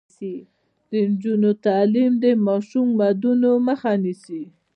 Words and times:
د 0.89 0.91
نجونو 1.09 1.51
تعلیم 1.65 2.11
د 2.23 2.25
ماشوم 2.47 2.87
ودونو 2.99 3.51
مخه 3.67 3.91
نیسي. 4.03 4.43